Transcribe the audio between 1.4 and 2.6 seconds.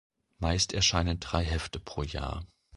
Hefte pro Jahr.